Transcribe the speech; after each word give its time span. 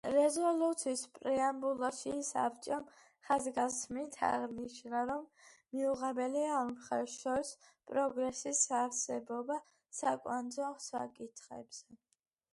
რეზოლუციის 0.11 1.01
პრეამბულაში, 1.15 2.13
საბჭომ 2.29 2.85
ხაზგასმით 3.27 4.15
აღნიშნა, 4.29 5.01
რომ 5.11 5.27
მიუღებელია 5.75 6.55
ორ 6.61 6.71
მხარეს 6.71 7.17
შორის 7.25 7.51
პროგრესის 7.91 8.63
არარსებობა 8.79 9.59
საკვანძო 9.99 10.73
საკითხებზე. 10.87 12.01